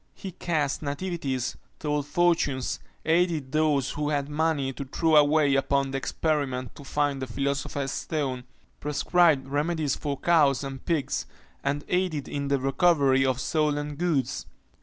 [0.15, 5.99] He cast nativities told fortunes aided those who had money to throw away upon the
[5.99, 8.45] experiment, to find the philosopher's stone
[8.79, 11.27] prescribed remedies for cows and pigs,
[11.63, 14.47] and aided in the recovery of stolen goods.